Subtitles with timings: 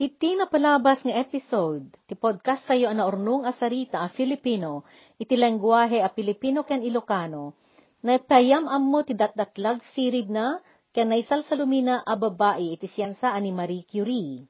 [0.00, 4.88] Iti napalabas nga episode, ti podcast tayo na urnong asarita a Filipino,
[5.20, 7.52] iti lengguwahe a Filipino ken Ilocano,
[8.00, 10.56] na payam ammo ti datdatlag sirib na,
[10.96, 14.48] ken naisal sa lumina a babae iti siyansa ani Marie Curie.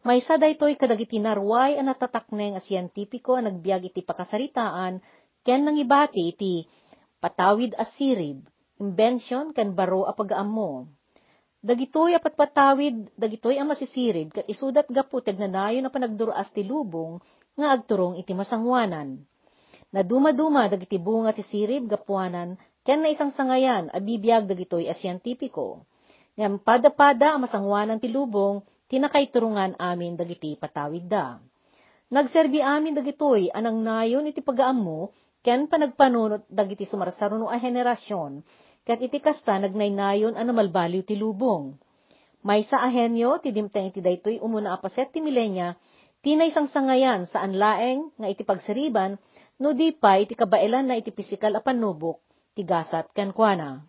[0.00, 5.04] Maysa daytoy kadagiti narway a natatakneng a siyentipiko a nagbiag iti pakasaritaan,
[5.44, 6.64] ken nangibati iti
[7.20, 8.48] patawid a sirib,
[8.80, 10.95] inbensyon ken baro a pagaammo.
[11.66, 17.18] Dagitoy apat patawid, dagitoy ang masisirib, kat isudat gaputag na nayo na panagduras ti lubong,
[17.58, 19.26] nga agturong iti masangwanan.
[19.90, 22.54] Naduma-duma dagiti bunga ti sirib gapuanan,
[22.86, 25.82] ken na isang sangayan, abibiyag dagitoy asyantipiko.
[26.38, 31.42] Ngam pada-pada ang masangwanan ti lubong, tinakayturungan amin dagiti patawid da.
[32.14, 35.10] Nagserbi amin dagitoy anang nayon iti pagaammo,
[35.42, 38.46] ken panagpanunot dagiti sumarsaruno a henerasyon,
[38.86, 40.54] kat iti kasta nagnaynayon ano
[41.02, 41.74] ti lubong.
[42.46, 45.74] May sa ahenyo, ti dimteng iti daytoy umuna apaset ti milenya,
[46.22, 49.18] tinay sang sangayan saan laeng nga iti pagsariban,
[49.58, 52.22] no di pa iti kabailan na iti pisikal a panubok,
[52.54, 53.82] ti gasat kankwana.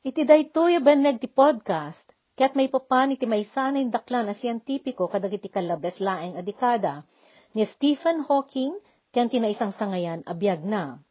[0.00, 5.36] Iti daytoy baneg ti podcast, kat may papan iti may sanay daklan na siyentipiko kadag
[5.36, 7.04] iti kalabes laeng adikada,
[7.52, 8.72] ni Stephen Hawking,
[9.12, 11.04] ken tinaisang sangayan abiyag na.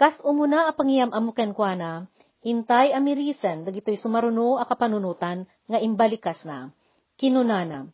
[0.00, 1.90] Kas umuna a pangiyam amuken kwa na,
[2.42, 6.72] hintay amirisen dagitoy sumaruno a kapanunutan nga imbalikas na.
[7.20, 7.86] Kinunana.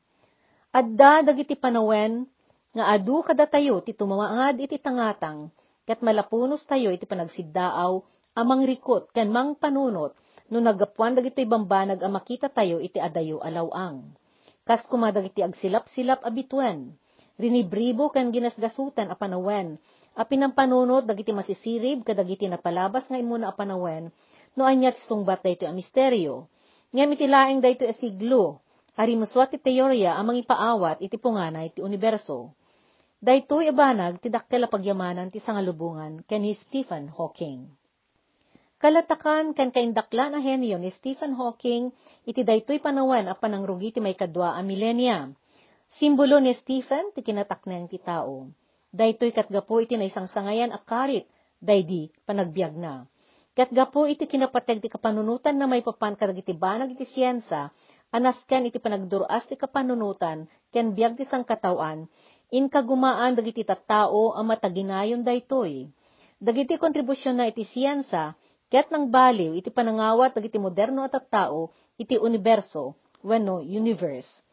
[0.72, 2.24] Adda dagiti panawen
[2.72, 5.50] nga adu kada tayo ti tumamaad iti tangatang
[5.88, 7.92] ket malapunos tayo iti panagsiddaaw
[8.36, 10.12] amang rikot ken mang panunot
[10.52, 14.14] no nagapuan dagitoy bambanag a makita tayo iti adayo alawang.
[14.68, 16.92] Kas kumadag iti agsilap-silap abituen,
[17.38, 19.78] rinibribo ken ginasgasutan a panawen
[20.18, 24.10] a pinampanunot dagiti masisirib kadagiti napalabas nga imuna a panawen
[24.58, 26.50] no anya ti sungbat dayto a misteryo.
[26.90, 28.58] Ngem iti laeng dayto a siglo,
[28.98, 32.50] ari muswat ti teorya amang ipaawat iti punganay ti universo.
[33.22, 37.70] Daytoy abanag ti dakkel a pagyamanan ti sangalubungan ken ni Stephen Hawking.
[38.78, 41.94] Kalatakan ken kaindaklan a henyo ni Stephen Hawking
[42.26, 45.30] iti daytoy panawen a panangrugi ti may kadwa a milenya.
[45.88, 48.52] Simbolo ni Stephen ti kinatakneng ti tao
[48.92, 51.28] daytoy katgapo iti na isang sangayan akarit,
[51.60, 53.04] daydi panagbiag na.
[53.52, 57.74] Katgapo iti kinapateg ti kapanunutan na may papan kadagiti banag iti siyensa,
[58.14, 62.06] anasken iti panagduras ti kapanunutan, ken biag ti sangkatawan,
[62.54, 65.90] in kagumaan dagiti tattao ang mataginayon daytoy.
[66.38, 68.38] Dagiti kontribusyon na iti siyensa,
[68.70, 72.94] ket nang baliw iti panangawat dagiti moderno at tattao, iti universo,
[73.26, 74.47] wenno universe.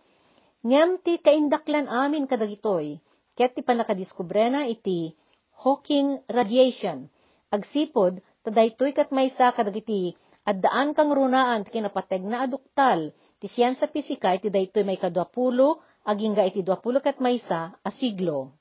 [0.65, 2.97] Ngem ti kaindaklan amin kadagitoy,
[3.37, 5.13] ket ti panakadiskubre na iti
[5.61, 7.05] Hawking radiation.
[7.53, 14.33] Agsipod, tadaytoy kat maysa kadagiti addaan kang runaan ti kinapateg na aduktal ti siyensa pisika
[14.33, 18.57] iti daytoy may kadwapulo agingga iti dwapulo kat maysa a siglo.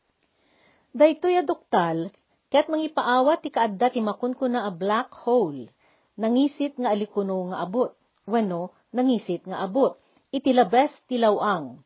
[0.92, 2.12] Daytoy aduktal
[2.52, 5.72] ket mangipaawat ti kaadda ti makunkuna a black hole.
[6.20, 7.96] Nangisit nga alikuno nga abot.
[8.28, 9.96] Wenno, nangisit nga abot.
[10.36, 11.80] Iti labes ti lawang.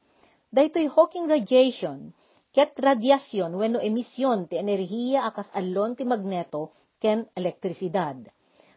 [0.48, 2.16] Daytoy Hawking radiation
[2.56, 8.16] ket radyasyon wenno emisyon ti enerhiya akas allon ti magneto ken elektrisidad.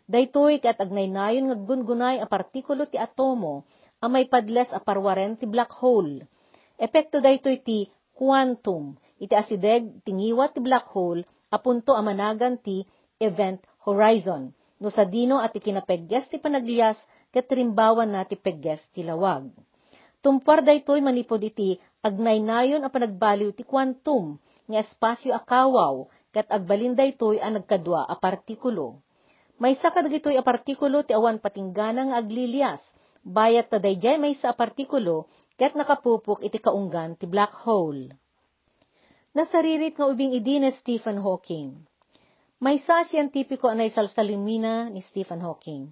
[0.03, 3.63] Daytoy ket agnaynayon nga gungunay a partikulo ti atomo
[4.03, 6.27] a may padles a parwaren ti black hole.
[6.75, 7.87] Epekto daytoy ti
[8.19, 11.23] quantum, iti asideg tingiwat ti black hole
[11.55, 12.83] apunto a managan ti
[13.15, 14.51] event horizon,
[14.83, 16.99] no sa dino at ikinapegges ti panaglias
[17.31, 19.47] ket rimbawan na ti pegges ti lawag.
[20.21, 24.37] Tumpar daytoy manipod iti agnaynayon a panagbaliw ti quantum
[24.69, 29.01] nga espasyo akawaw ket agbalin daytoy a nagkadwa a partikulo.
[29.57, 32.81] Maysa kadagitoy a partikulo ti awan patinggana nga aglilias,
[33.25, 35.25] bayat ta dayjay maysa a partikulo
[35.57, 38.13] ket nakapupok iti kaunggan ti black hole.
[39.33, 41.81] Nasaririt nga ubing idi ni Stephen Hawking.
[42.61, 45.89] Maysa siyentipiko a naisalsalimina ni Stephen Hawking.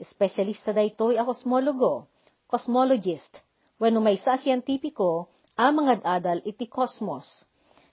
[0.00, 2.08] Espesyalista daytoy a kosmologo,
[2.48, 3.44] cosmologist,
[3.76, 7.44] wenno maysa siyentipiko ang mga adal iti kosmos.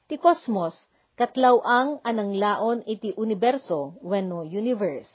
[0.08, 0.76] Ti kosmos,
[1.16, 5.10] katlaw ang anang laon iti universo, wenno universe.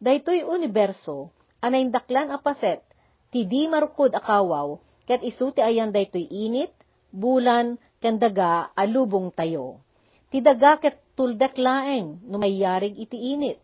[0.00, 2.80] Daytoy universo, anay daklan apaset,
[3.28, 6.72] ti di marukod akawaw, ket isu ti ayan daytoy init,
[7.10, 9.82] bulan, ken daga alubong tayo.
[10.30, 13.58] Ti daga ket tuldek laeng, no mayarig iti init.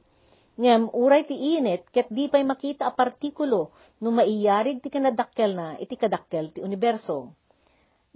[0.57, 5.77] Ngem uray ti init, ket di pay makita a partikulo, no maiyarig ti kanadakkel na,
[5.77, 7.37] iti kadakkel ti universo.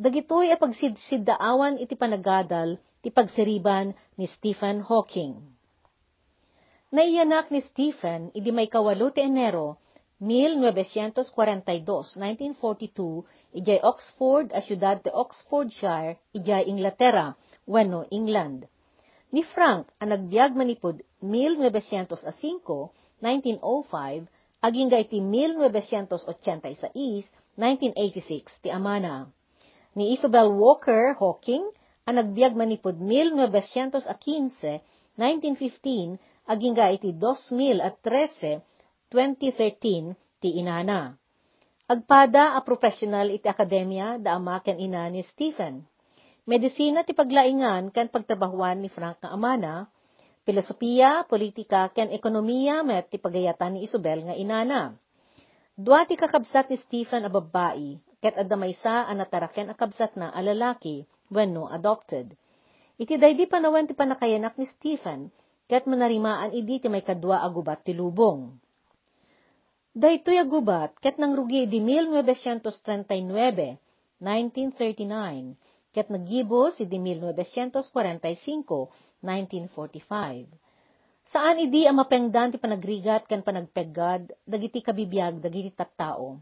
[0.00, 5.36] Dagitoy a pagsidsiddaawan iti panagadal ti pagsiriban ni Stephen Hawking.
[6.96, 9.76] Naiyanak ni Stephen idi may kawalo ti Enero
[10.20, 11.84] 1942,
[12.16, 17.36] 1942, ijay Oxford a syudad de Oxfordshire, ijay Inglaterra,
[17.68, 18.64] wenno England.
[19.30, 22.18] Ni Frank ang nagbiag manipod 1905,
[23.22, 24.26] 1905,
[24.58, 29.30] aging iti 1986, 1986 ti Amana.
[29.94, 31.62] Ni Isabel Walker Hawking,
[32.06, 34.82] ang nagbiag manipod 1915,
[35.14, 36.18] 1915,
[36.50, 38.58] aging ga iti 2013,
[39.14, 41.14] 2013, ti inana.
[41.90, 45.89] Agpada a professional iti akademya da ama ken ina ni Stephen.
[46.50, 49.86] Medisina ti paglaingan kan pagtrabahuan ni Frank nga amana,
[50.42, 54.98] filosofiya, politika, ken ekonomiya met ti pagayatan ni Isabel nga inana.
[55.78, 60.42] Dua ti kakabsat ni Stephen a babae, ket adamaysa a nataraken a kabsat na a
[60.42, 62.34] lalaki, wenno adopted.
[62.98, 65.30] Iti daydi panawan ti panakayanak ni Stephen,
[65.70, 68.58] ket manarimaan idi ti may kadwa agubat ti lubong.
[69.94, 73.78] Daytoy agubat, ket nang rugi di 1939,
[74.18, 77.82] 1939, ket naggibo si di 1945,
[79.22, 80.70] 1945.
[81.30, 86.40] Saan idi ang mapengdan ti panagrigat kan panagpeggad, dagiti kabibiyag, dagiti tattao.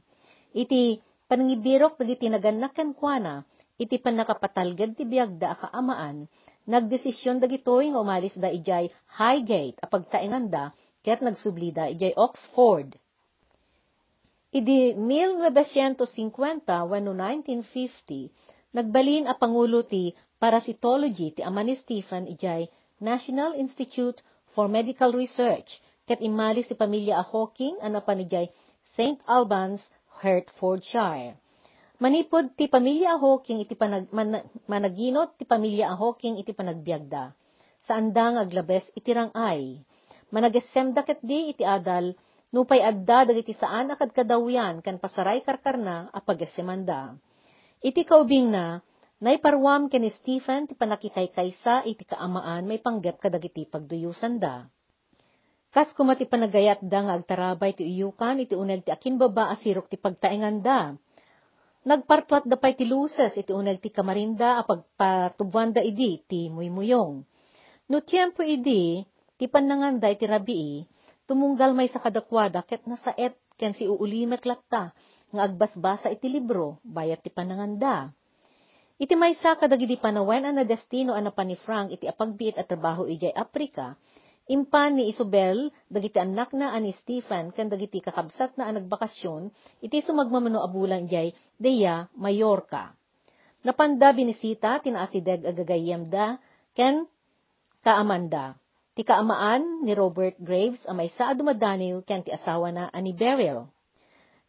[0.54, 0.96] Iti
[1.28, 3.44] panangibirok dagiti naganak ken kuana,
[3.76, 6.24] iti panakapatalgad ti biyagda akaamaan,
[6.64, 8.88] nagdesisyon dagitoy nga umalis da ijay
[9.20, 10.72] Highgate a pagtainanda,
[11.04, 12.96] ket nagsublida ijay Oxford.
[14.48, 18.32] Idi 1950 wenno 1950,
[18.76, 22.68] nagbalin a pangulo ti parasitology ti ama ni Stephen ijay
[22.98, 24.22] National Institute
[24.52, 28.50] for Medical Research, ket imalis ti pamilya a Hawking ano panijay
[28.96, 29.20] St.
[29.28, 29.84] Albans,
[30.18, 31.38] Hertfordshire.
[32.02, 37.34] Manipod ti pamilya a Hawking iti panag, man, managinot ti pamilya a Hawking iti panagbiagda.
[37.86, 39.78] Saan da nga aglabes iti rangay.
[40.34, 42.14] Managesemda ket di iti adal,
[42.50, 47.14] nupay adda dagiti saan akad kadawyan kan pasaray karkarna a pagasemanda.
[47.78, 48.82] Iti kaubing na,
[49.18, 54.66] Naiparwam ken ni Stephen ti panakikaykaysa iti kaamaan may panggep kadagiti pagduyusan da.
[55.74, 59.98] Kas kumati panagayat da nga agtarabay ti uyukan iti uneg ti akin baba asirok ti
[59.98, 60.94] pagtaengan da.
[61.86, 67.14] Nagpartuat da pay ti luses iti uneg ti kamarinda a pagpatubuan da idi ti muymuyong.
[67.90, 69.02] No tiempo idi,
[69.38, 70.82] ti pananganda iti rabii,
[71.30, 74.94] tumunggal may sa kadakwada ket nasaet ken si uulimek latta
[75.28, 78.12] nga agbasbasa iti libro bayat ti pananganda.
[78.98, 83.06] Iti maysa kadagidi panawen ang na destino ana pa ni Frank iti apagbiit at trabaho
[83.06, 83.94] ijay Aprika,
[84.50, 89.54] impan ni Isabel, dagiti anak na ani Stephen, kan dagiti kakabsat na ang nagbakasyon,
[89.84, 92.90] iti sumagmamano abulan ijay Deya, Mallorca.
[93.62, 96.40] Napanda binisita, tinaasideg agagayem da,
[96.74, 97.06] ken
[97.86, 98.58] kaamanda.
[98.98, 103.70] Ti kaamaan ni Robert Graves, amay sa adumadaniw, ken ti asawa na ani Beryl.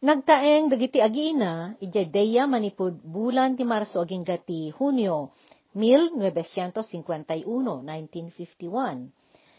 [0.00, 5.28] Nagtaeng dagiti agiina, ijay deya manipud bulan ti Marso aging gati Hunyo,
[5.76, 9.12] 1951, 1951.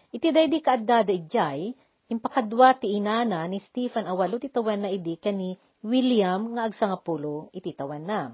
[0.09, 1.77] Iti daydi kaadda da ijay,
[2.09, 7.77] impakadwa ti inana ni Stephen awalo ti tawan na idi kani William nga agsangapulo iti
[7.77, 8.33] tawan na.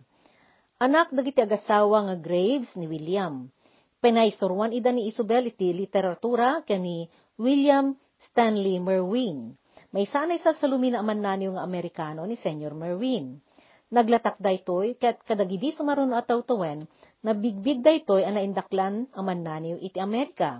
[0.80, 3.52] Anak dagiti agasawa nga Graves ni William.
[4.00, 9.60] Penaysurwan ida ni Isabel iti literatura kani William Stanley Merwin
[9.96, 13.40] may sanay sa salumina man nanyo nga Amerikano ni Senyor Merwin.
[13.88, 16.84] Naglatak daytoy, ket kadagidi sumaruno at tawtawen,
[17.24, 20.60] na bigbig daytoy ang naindaklan aman nanyo iti Amerika.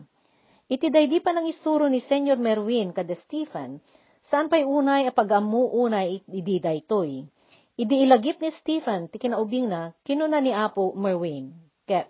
[0.68, 3.84] Iti daydi pa nang isuro ni Senyor Merwin kada Stephen,
[4.24, 7.24] saan pa'y unay a pag-amu unay idi daytoy.
[7.78, 11.54] Idi ilagip ni Stephen, ti kinaubing na, kinuna ni Apo Merwin.
[11.86, 12.10] Ket,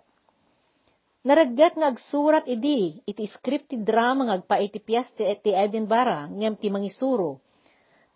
[1.26, 6.54] Naraggat nga agsurat idi, iti script ti drama nga agpaiti piyas ti, ti Edinburgh, ngem
[6.54, 7.42] ti mangisuro.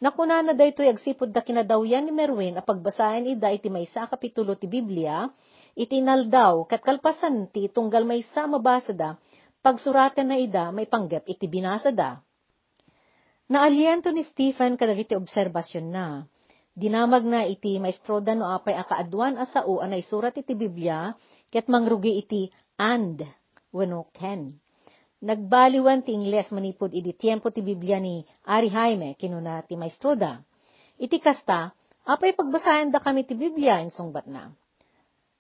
[0.03, 4.67] Nakuna na daytoy agsipod da kinadawyan ni Merwin a pagbasahin ida iti maysa kapitulo ti
[4.67, 5.31] Biblia,
[5.79, 9.15] iti naldaw kat kalpasan ti tunggal maysa mabasa da,
[9.63, 12.19] pagsuratan na ida may panggap iti binasa da.
[13.47, 16.27] Naaliento ni Stephen kadagiti obserbasyon na.
[16.73, 21.15] Dinamag na iti maestroda no apay akaadwan asao anay surat iti Biblia,
[21.53, 22.49] ket mangrugi iti
[22.79, 23.25] and
[23.73, 24.61] wenno ken.
[25.23, 30.43] Nagbaliwan ti Ingles manipod iti tiempo ti Biblia ni Ari Jaime kinuna ti maestroda.
[30.99, 31.71] Iti kasta,
[32.03, 34.51] apay pagbasayan da kami ti Biblia insungbat na.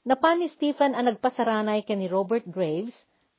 [0.02, 2.94] Napan ni Stephen ang nagpasaranay ken ni Robert Graves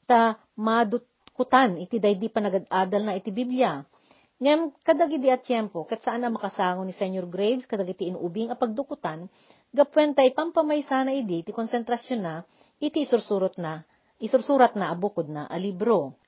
[0.08, 3.84] ta madutkutan iti daydi pa nagadadal na iti Biblia.
[4.44, 9.32] Ngem kadagidi at tiempo kat saan na makasango ni Senyor Graves kadagiti inubing a pagdukutan
[9.72, 12.44] gapwen tay pampamaysa na idi ti konsentrasyon na
[12.84, 13.88] iti isursurot na
[14.20, 16.20] isursurat na abukod na a libro.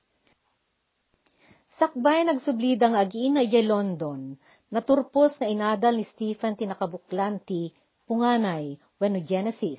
[1.76, 7.70] Sakbay nagsublidang agiina ijay London, Naturpos nga inadal ni Stephen ti nakabuklan ti
[8.10, 9.78] punganay wenno Genesis.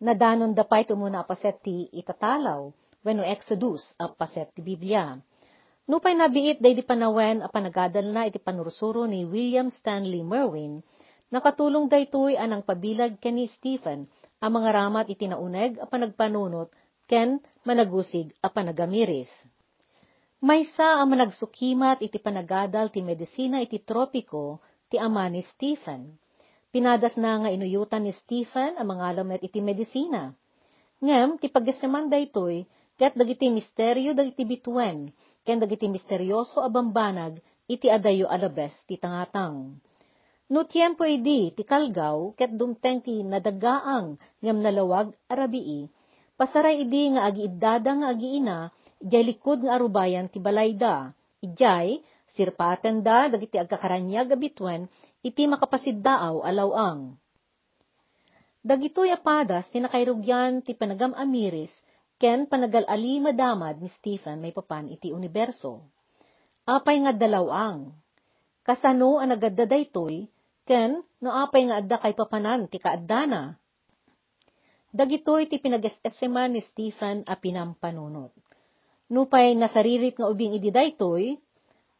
[0.00, 2.72] Nadanon dapay tumuna apaset ti itatalaw
[3.04, 5.12] wenno Exodus apaset ti Biblia.
[5.84, 10.80] Nupay nabiit day di panawen a panagadal na iti panursuro ni William Stanley Merwin,
[11.28, 14.08] nakatulong daytoy anang pabilag ken ni Stephen
[14.44, 16.68] ang mga ramat iti nauneg a panagpanunot
[17.08, 19.32] ken managusig a panagamiris.
[20.44, 24.60] Maysa ang managsukimat iti panagadal ti medisina iti tropiko
[24.92, 26.20] ti ama ni Stephen.
[26.68, 30.36] Pinadas na nga inuyutan ni Stephen ang mga alamet iti medisina.
[31.00, 32.68] Ngem, ti paggeseman daytoy,
[33.00, 35.08] ket dagiti misteryo dagiti bituen,
[35.40, 39.80] ken dagiti misteryoso a bambanag iti adayo alabes ti tangatang.
[40.44, 45.88] No tiempo idi, ti kalgaw, ket dumteng ti nadagaang ngem nalawag arabii,
[46.36, 48.68] pasaray idi nga agi iddada nga agi ina,
[49.00, 51.16] ijay likod nga arubayan ti balayda.
[51.40, 54.84] Ijay, sirpaten da, dagiti agkakaranyag abitwen,
[55.24, 57.16] iti makapasiddaaw alawang.
[58.64, 61.72] Dagitoy apadas ti nakairugyan ti panagam amiris,
[62.20, 65.84] ken panagal-ali madamad ni Stephen may papan iti universo.
[66.68, 67.92] Apay nga dalawang.
[68.64, 70.24] Kasano ang nagadda daytoy,
[70.68, 73.56] ken no apay nga adda kay papanan ti kaaddana.
[74.94, 78.30] Dagitoy ti pinageseman ni Stephen a pinampanunot.
[79.10, 81.36] Nupay nasaririt nga ubing idi daytoy,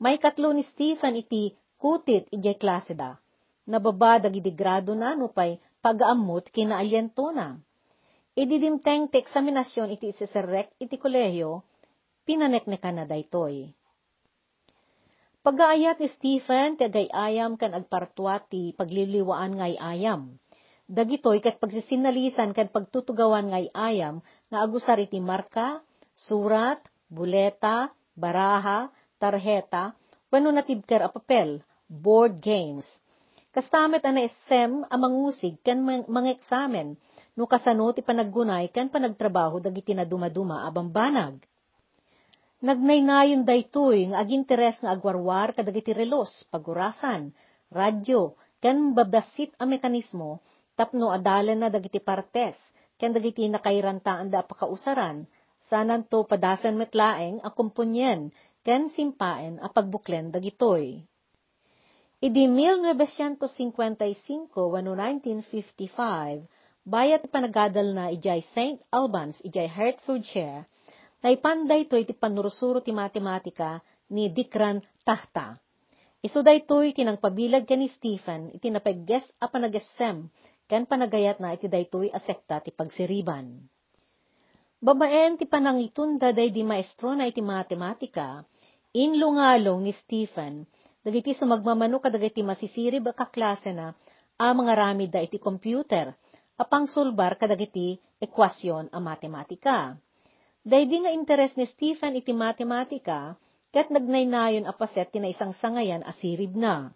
[0.01, 3.19] may katlo ni Stephen iti kutit ijay klase da.
[3.67, 7.59] Nababa dagiti grado na nupay pagaamot kinaalyento na.
[8.35, 11.63] Ididimteng ti eksaminasyon iti isiserek iti kolehiyo,
[12.27, 13.71] pinaneknekan na daytoy.
[15.45, 20.41] Pagaayat ni Stephen, ti agayayam kan agpartwa ti pagliliwaan ngay ayam.
[20.89, 25.85] Dagitoy kat pagsisinalisan kan pagtutugawan ngay ayam nga agusar iti marka,
[26.17, 26.81] surat,
[27.13, 28.89] buleta, baraha,
[29.21, 29.93] tarheta,
[30.33, 31.61] wano natibker a papel,
[31.93, 32.89] board games.
[33.53, 36.97] Kastamet ana SM a mangusig kan mga eksamen,
[37.37, 41.37] no kasano ti panaggunay kan panagtrabaho dagiti na dumaduma a bambanag.
[42.65, 47.37] Nagnaynayon daytoy nga aginteres nga agwarwar kadagiti relos, pagurasan,
[47.69, 50.41] radyo, ken babasit a mekanismo
[50.73, 52.57] tapno adalan na dagiti partes,
[52.97, 55.29] ken dagiti nakairantaan da pakausaran,
[55.69, 58.33] sanan to padasan metlaeng a kumpunyen,
[58.65, 61.05] ken simpaen a pagbuklen dagitoy.
[62.25, 66.49] Idi 1955 wano 1955,
[66.89, 68.81] bayat panagadal na ijay St.
[68.89, 70.65] Albans, ijay Hertfordshire,
[71.25, 73.81] naipanday to iti panurusuro ti matematika
[74.13, 75.57] ni Dikran Tahta.
[76.21, 80.29] Iso daytoy tinang pabilag ken ni Stephen iti napagges a panagesem
[80.69, 83.57] ken panagayat na iti daytoy a sekta ti pagsiriban.
[84.85, 88.45] Babaen ti panangitunda day di maestro na iti matematika,
[88.93, 90.69] inlungalong ni Stephen,
[91.01, 93.97] dagiti sumagmamano kadagiti masisirib a kaklase na
[94.37, 96.13] a mga ramid da iti computer,
[96.61, 99.97] apang sulbar kadagiti ekwasyon a matematika.
[100.65, 103.37] Daydi nga interes ni Stephen iti matematika,
[103.69, 106.89] ket nagnaynayon apaset ti na isang sangayan asirib na.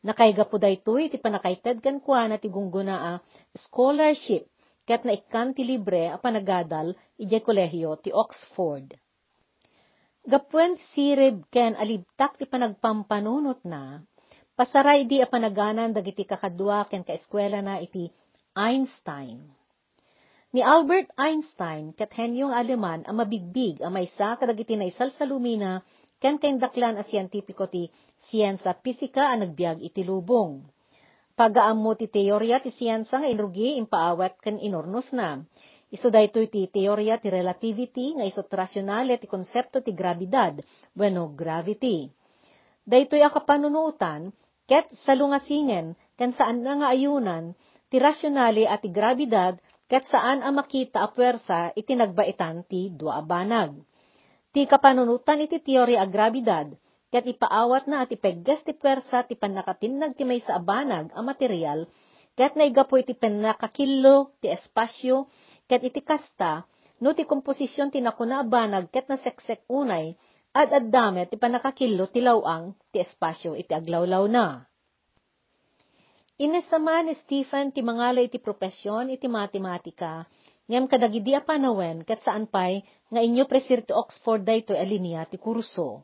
[0.00, 3.12] Nakaiga po daytoy iti panakaited kan kuana ti gungguna a
[3.52, 4.48] scholarship,
[4.88, 8.96] ket na ikan ti libre a panagadal iti kolehiyo ti Oxford.
[10.24, 14.00] Gapwen sirib ken alibtak ti panagpampanunot na,
[14.56, 18.08] pasaray di a panaganan dagiti kakadwa ken kaeskwela na iti
[18.56, 19.61] Einstein.
[20.52, 25.80] Ni Albert Einstein, ket henyong Aleman, ang mabigbig, ang maysa kadagiti na isal sa lumina,
[26.20, 27.88] ken kaindaklan a siyentipiko ti
[28.28, 30.60] siyensa pisika a nagbiag iti lubong.
[31.32, 35.40] Pagaammo ti teorya ti siyensa nga inrugi impaawat ken inornos na.
[35.88, 40.60] Iso daytoy ti teorya ti relativity nga isot rasyonale ti konsepto ti grabidad,
[40.92, 42.12] bueno gravity.
[42.84, 44.36] Daytoy a kapanunutan,
[44.68, 47.56] ket salungasingen, ken saan na nga ayunan,
[47.88, 49.56] ti rasyonale at ti grabidad
[49.92, 53.76] ket saan ang makita a puwersa iti nagbaitan ti dua banag.
[54.48, 56.72] Ti kapanunutan iti teorya a grabidad,
[57.12, 61.84] ket ipaawat na at ipegges ti puwersa ti panakatinag ti may sa abanag a material,
[62.32, 65.28] ket naigapo iti panakakillo ti espasyo,
[65.68, 66.64] ket iti kasta,
[67.04, 70.16] no ti komposisyon ti nakuna abanag ket naseksek unay,
[70.56, 74.71] at addamet ti panakakillo ti lawang ti espasyo iti aglawlaw na.
[76.42, 80.26] Inasama ni Stephen ti mangalay iti propesyon iti matematika,
[80.66, 82.82] ngem kadagidi a panawen kat saan pay
[83.14, 86.02] nga inyo presir ti Oxford daytoy alinia ti kurso.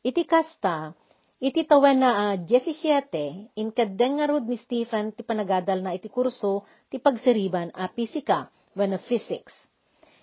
[0.00, 0.96] Iti kasta,
[1.36, 6.96] iti tawen na uh, 17, inkadeng nga ni Stephen ti panagadal na iti kurso ti
[6.96, 9.52] pagsiriban a pisika, when of physics.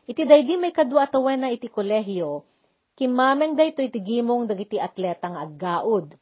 [0.10, 2.50] Iti daydi may kadwa tawen na iti kolehiyo,
[2.98, 6.18] kimameng daytoy iti gimong dagiti atletang aggaod.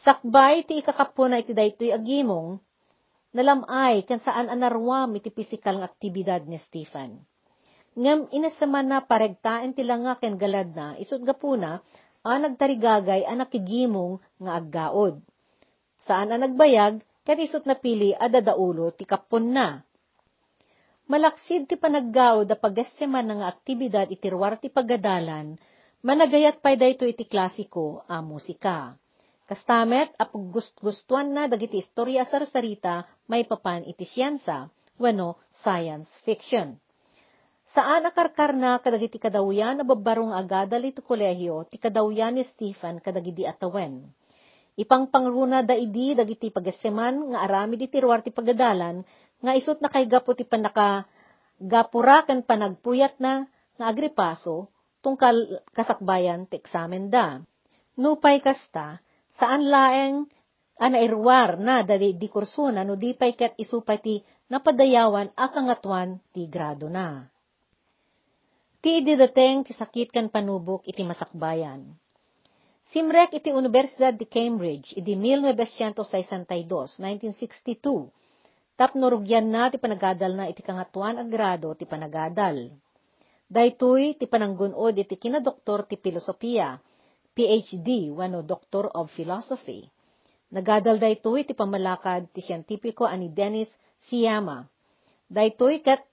[0.00, 2.56] Sakbay ti ikakapo na iti daytoy agimong,
[3.36, 7.20] nalamay kan saan anarwam iti pisikal nga aktibidad ni Stephen.
[8.00, 11.84] Ngam inasaman na paregtaan ti nga ken galad na, isut gapuna,
[12.24, 15.20] a nagtarigagay a nakigimong nga aggaod.
[16.00, 19.84] Saan a nagbayag, ket isut napili a dadaulo ti kapon na.
[21.12, 25.60] Malaksid ti panaggaod a pagaseman nga aktibidad itirwar ti pagadalan,
[26.00, 28.96] managayat pay dayto iti klasiko a musika.
[29.50, 34.70] Kastamet, apag gust-gustuan na dagiti istorya sarsarita, may papan iti siyansa,
[35.02, 36.78] wano science fiction.
[37.74, 43.42] Saan akarkar na kadagiti kadawyan na babarong agadal iti kolehyo, ti kadawyan ni Stephen kadagiti
[43.42, 44.06] atawen.
[44.78, 49.02] Ipang pangruna da idi dagiti pagaseman nga arami di tirwar ti pagadalan,
[49.42, 51.10] nga isot na kay gapo ti panaka
[51.58, 53.50] gapura kan panagpuyat na
[53.82, 54.70] nga agripaso
[55.02, 57.42] tungkal kasakbayan ti eksamen da.
[57.98, 59.02] Nupay kasta,
[59.40, 60.28] saan laeng
[60.76, 64.20] anairwar na dadi di kursuna no di pay ket isupay ti
[64.52, 67.24] napadayawan akangatuan ti grado na.
[68.80, 71.84] Ti ididateng ti sakit kan panubok iti masakbayan.
[72.90, 78.10] Simrek iti Universidad de Cambridge, iti 1962, 1962,
[78.80, 82.72] Tapno rugyan na ti panagadal na iti kangatuan agrado ti panagadal.
[83.44, 86.80] Daytoy ti pananggunod iti kinadoktor ti filosofiya,
[87.40, 89.88] PhD, wano Doctor of Philosophy.
[90.52, 94.68] Nagadal daytoy ti pamalakad ti siyentipiko ani Dennis Siyama.
[95.24, 96.04] Daytoy kat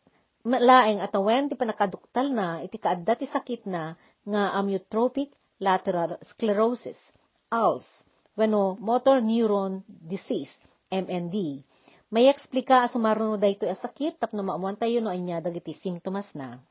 [0.48, 6.96] malaeng atawen ti panakaduktal na iti kaadda ti sakit na nga amyotrophic lateral sclerosis,
[7.52, 7.84] ALS,
[8.40, 10.56] wano motor neuron disease,
[10.88, 11.68] MND
[12.08, 16.64] may eksplika asumaruno dayto asakit tapno maamuan tayo no anya dagiti simptomas na.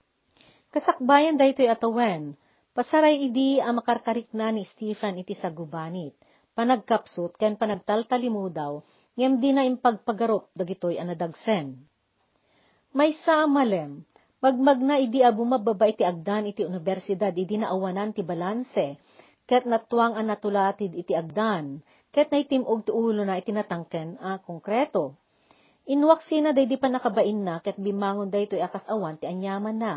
[0.72, 2.40] Kasakbayan dayto atawen,
[2.76, 6.12] pasaray idi ang makarkarik na ni Stephen iti sa gubanit,
[6.52, 8.84] panagkapsut ken panagtaltalimo daw,
[9.16, 11.80] ngem di na impagpagarop dagitoy anadagsen.
[12.92, 14.04] May sa malem,
[14.44, 19.00] magmagna idi a bumababa iti agdan iti universidad idi naawanan ti balanse,
[19.48, 21.80] ket natuang ang natulatid iti agdan,
[22.12, 25.16] ket na itimog ti ulo na itinatangken a konkreto.
[25.88, 29.94] Inwaksina day di pa nakabain na, ket bimangon day to'y akas awan ti anyaman na.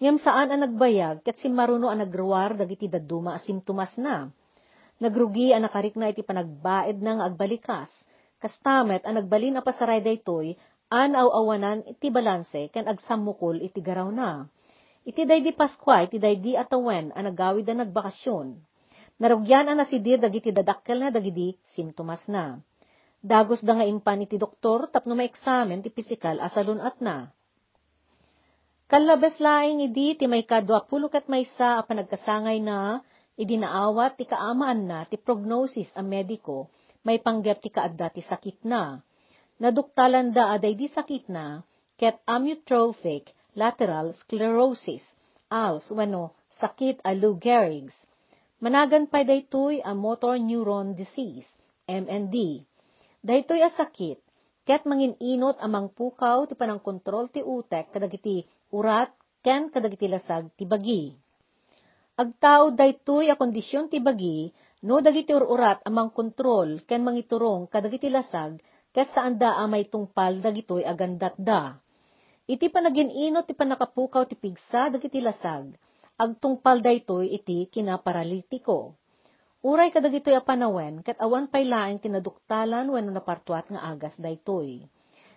[0.00, 4.32] Ngem saan ang nagbayag, ket si maruno ang nagruwar, dagiti daduma asimtumas na.
[4.96, 7.92] Nagrugi ang nakarik na iti panagbaed na nga agbalikas.
[8.40, 10.56] Kastamet ang nagbalin a pasaray daytoy,
[10.88, 14.48] an awanan iti balanse, ken agsamukol iti garaw na.
[15.04, 18.56] Iti day di Paskwa, iti day di atawen, ang nagawid na nagbakasyon.
[19.20, 22.56] Narugyan ang nasidir dagiti dadakkel na dagiti simptomas na.
[23.20, 27.28] Dagos da nga impan iti doktor tapno maeksamen ti pisikal asalun at na.
[28.90, 32.98] Kalabas laing idi ti may kadwa pulukat may sa a panagkasangay na
[33.38, 36.66] idinaawat ti kaamaan na ti prognosis a mediko
[37.06, 38.98] may panggap ti kaadda ti sakit na.
[39.62, 41.62] Naduktalan da aday di sakit na
[41.94, 45.06] ket amyotrophic lateral sclerosis,
[45.54, 47.94] ALS, wano sakit a Lou Gehrig's.
[48.58, 51.46] Managan pa daytoy a motor neuron disease,
[51.86, 52.66] MND.
[53.22, 54.18] Daytoy asakit,
[54.68, 59.10] ket mangininot amang pukaw ti panang kontrol ti utek kadagiti urat
[59.44, 61.16] ken kadagiti lasag ti bagi.
[62.20, 64.52] Agtao daytoy a kondisyon ti bagi
[64.84, 68.60] no dagiti ururat amang kontrol ken mangiturong kadagiti lasag
[68.92, 71.80] ket saan da amay tungpal dagitoy agandat da.
[72.50, 75.70] Iti panagininot ti panakapukaw ti pigsa dagiti lasag,
[76.18, 78.99] agtungpal daytoy iti kinaparalitiko.
[79.60, 84.88] Uray kadagitoy a panawen, ket awan pay laeng tinaduktalan wenno napartuat nga agas daytoy.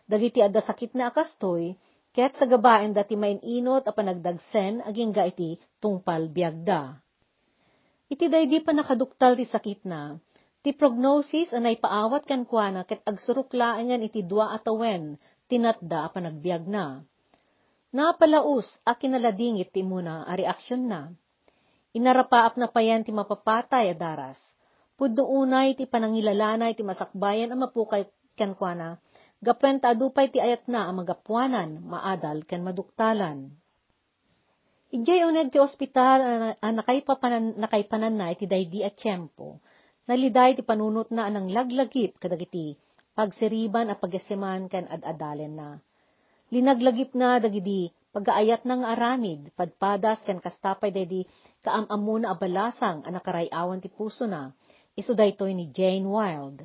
[0.07, 1.75] Dagiti adda sakit na akastoy,
[2.15, 7.03] ket sa gabaen dati maininot a panagdagsen aging ga iti tungpal biagda.
[8.07, 10.15] Iti daydi pa nakaduktal ti sakit na,
[10.63, 15.19] ti prognosis anay paawat kan kuana ket agsuruklaengan iti dua atawen,
[15.51, 17.03] tinatda a panagbiag na.
[17.91, 21.11] Napalaus a kinaladingit ti muna a reaksyon na
[21.93, 24.41] Inarapaap na payan ti mapapatay a daras.
[24.97, 28.97] Pudno unay ti panangilalana ti masakbayan ang mapukay kankwana,
[29.45, 33.53] gapwen adupay ti ayat na ang magapuanan, maadal ken maduktalan.
[34.93, 39.61] Ijay uneg ti ospital ang nakaipapanan, nakaipanan na iti daydi at tiyempo,
[40.05, 42.77] naliday ti panunot na anang laglagip kadagiti,
[43.17, 45.69] pagsiriban a pagaseman ken ad-adalen na.
[46.53, 51.25] Linaglagip na dagidi pagaayat ng aramid, padpadas ken kastapay dedi
[51.65, 54.53] kaamamo na abalasang ang nakarayawan ti puso na,
[54.93, 56.61] iso daytoy ni Jane Wild.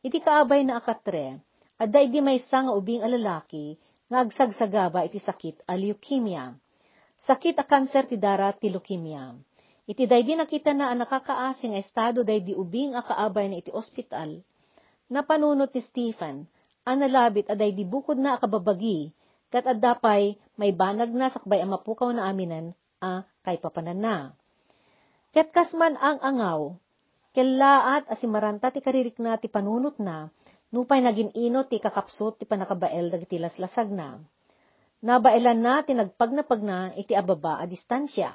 [0.00, 1.44] Iti kaabay na akatre,
[1.76, 3.76] adda idi may nga ubing alalaki,
[4.08, 6.56] nga agsagsagaba iti sakit a leukemia.
[7.28, 9.36] Sakit a kanser ti dara ti leukemia.
[9.84, 14.40] Iti day di nakita na ang nakakaasing estado day di ubing akaabay na iti ospital.
[15.12, 16.48] Napanunot ni Stephen,
[16.84, 19.12] analabit aday di bukod na akababagi,
[19.48, 24.16] kat addapay may banag na sakbay ang mapukaw na aminan, a kay papanan na.
[25.30, 26.74] Ket kasman ang angaw,
[27.32, 30.28] kelaat asimaranta ti karirik na ti panunot na,
[30.74, 34.18] nupay naging ino ti kakapsot ti panakabael dagiti laslasag na.
[34.98, 38.34] Nabaelan na ti nagpagnapag na iti ababa a distansya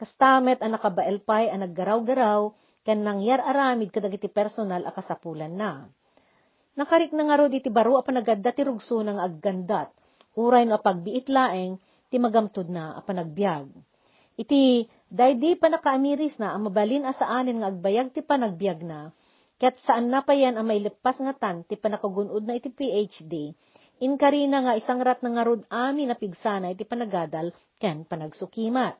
[0.00, 2.56] Kastamet ang nakabaelpay ang naggaraw-garaw,
[2.88, 5.92] ken nangyar aramid kadagiti personal a kasapulan na.
[6.72, 9.92] Nakarik na nga ro iti baro a panagadda ti rugso ng aggandat,
[10.38, 11.78] uray no pagbiit laeng,
[12.10, 13.70] ti magamtud na a panagbiag.
[14.40, 19.14] Iti daydi pa nakaamiris na ang mabalin asaanin nga agbayag ti panagbiag na,
[19.60, 23.52] ket saan na pa yan ang mailipas nga tan ti panakagunod na iti PhD,
[24.00, 28.96] inkarina nga isang rat na nga rod amin na pigsana iti panagadal ken panagsukimat.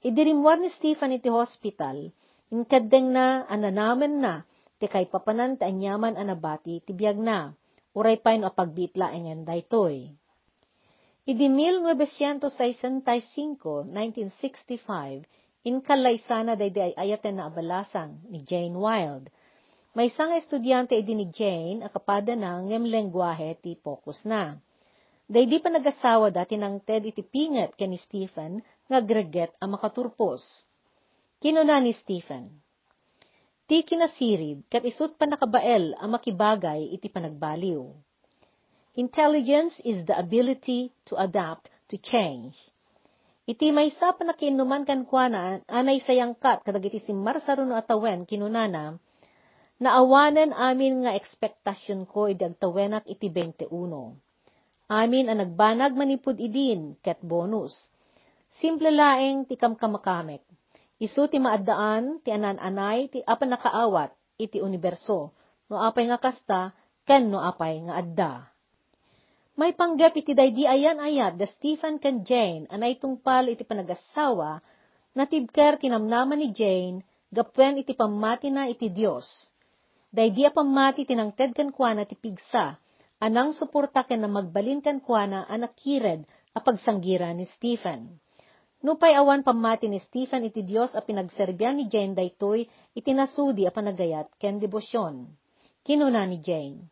[0.00, 2.08] Idirimwar ni Stephen iti hospital,
[2.48, 4.34] inkadeng na ananamen na,
[4.80, 7.52] ti kay papanan ti anyaman anabati ti biyag na,
[7.92, 10.08] uray pa no apagbitla engen daytoy.
[11.24, 13.08] Idi 1965,
[13.88, 15.24] 1965,
[15.64, 19.32] inkalay sana day ay ayaten na abalasan ni Jane Wilde.
[19.96, 24.60] May isang estudyante idi ni Jane, akapada na ngem lengguwahe ti focus na.
[25.24, 29.80] Day di pa nagasawa dati ng Ted iti pingat ken ni Stephen nga greget ang
[29.80, 30.68] makaturpos.
[31.40, 32.52] Kinuna ni Stephen,
[33.64, 37.80] Ti kinasirib, kat isut pa nakabael ang makibagay iti panagbaliw.
[38.94, 42.54] Intelligence is the ability to adapt to change.
[43.42, 48.94] Iti may sa pa nakinuman kan kuana, anay sayangkat kadagiti si Marsaruno atawen kinunana,
[49.82, 53.66] naawanan amin nga ekspektasyon ko idagtawenak iti 21.
[54.86, 57.74] Amin ang nagbanag manipud idin, ket bonus.
[58.62, 60.46] Simple laeng ti kamkamakamek.
[61.02, 65.34] Isu ti maaddaan, ti anan-anay, ti apan nakaawat, iti universo.
[65.66, 66.70] No apay nga kasta,
[67.02, 68.53] ken no apay nga adda.
[69.54, 74.58] May panggap iti daydi ayan ayat da Stephen ken Jane anay tungpal iti panagasawa
[75.14, 79.46] natibker kinamnaman ni Jane gapwen iti pamati na iti Dios.
[80.10, 82.74] Daydi a pamati tinangted ken kuana ti pigsa
[83.22, 88.10] anang suporta ken na magbalin kan kuana anak kired a pagsanggira ni Stephen.
[88.82, 92.66] Nupay awan pamati ni Stephen iti Dios a pinagserbyan ni Jane daytoy
[92.98, 95.30] itinasudi a panagayat ken debosyon.
[95.86, 96.90] Kinuna ni Jane.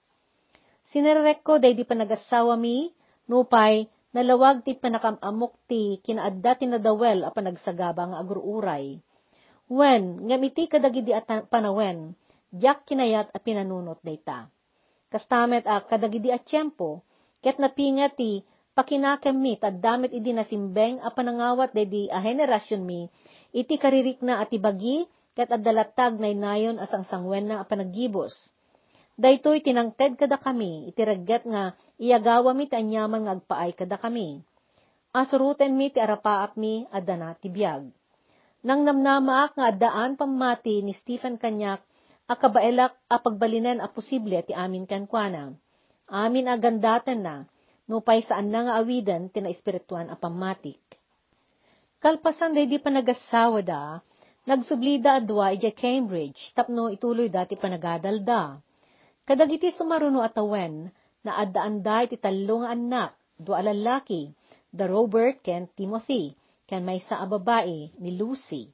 [0.91, 2.91] Sinerek ko day di panagasawa mi,
[3.31, 8.99] nupay nalawag ti panakamamok ti kinaadda ti nadawel a panagsagaba nga agururay.
[9.73, 12.13] Wen, ngamiti kadagidi at panawen,
[12.53, 14.53] jak kinayat a pinanunot dayta
[15.13, 17.05] kastamet a kadagidi a tiyempo,
[17.45, 18.41] ket napingat ti
[18.73, 23.13] pakinakam mi damit idi nasimbeng a panangawat dedi a henerasyon mi,
[23.53, 25.05] iti karirik na ati bagi,
[25.37, 28.33] ket adalatag na inayon asang sangwen na a panagibos.
[29.23, 34.43] Daytoy tinangted kada kami, iti regget nga iyagawa mi ti anyaman nga agpaay kada kami.
[35.15, 37.87] Asuruten mi ti arapaap mi adana ti biyag.
[38.67, 41.87] Nang namnamaak nga addaan pamati ni Stephen Kanyak
[42.27, 45.55] akabaelak a pagbalinan a posible ti amin kankwana.
[46.11, 47.47] Amin a gandatan na,
[47.87, 50.83] nupay saan na nga awidan tina espirituan a pamatik.
[52.03, 54.03] Kalpasan day di pa nagasawa da,
[54.51, 57.55] nagsublida adwa ija Cambridge, tapno ituloy dati
[59.23, 59.59] panagadalda.
[59.59, 60.91] Kadagiti sumaruno atawen,
[61.23, 64.35] na addaan da iti talong anak, dua lalaki,
[64.75, 66.35] the Robert ken Timothy,
[66.67, 68.71] ken may sa ababae ni Lucy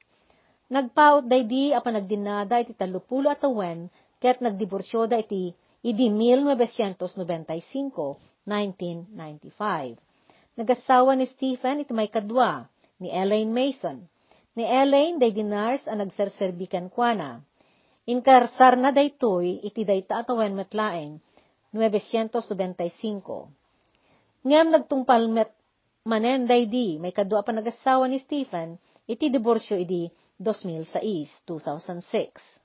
[0.69, 3.89] Nagpaut day di apa nagdinada iti talupulo at awen,
[4.21, 5.49] ket nagdiborsyo da iti
[5.81, 7.09] idi 1995,
[8.45, 9.97] 1995.
[10.53, 12.69] Nagasawa ni Stephen iti may kadwa,
[13.01, 14.05] ni Elaine Mason.
[14.53, 17.41] Ni Elaine day dinars ang nagserserbikan kwa na.
[18.07, 21.19] Inkarsar na daytoy iti dayta atawen metlaeng,
[21.75, 23.51] 995.
[24.47, 25.51] Ngam nagtungpal met
[26.07, 30.07] manen day di, may kadwa pa nagasawa ni Stephen, iti diborsyo idi
[30.39, 32.59] 2006, 2006.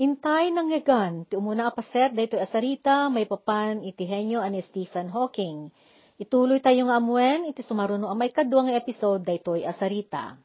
[0.00, 5.68] Intay nang ngegan, ti umuna apaset dayto asarita, may papan iti henyo ani Stephen Hawking.
[6.16, 10.40] Ituloy tayo nga amuen, iti sumaruno amay kaduang episode daytoy asarita.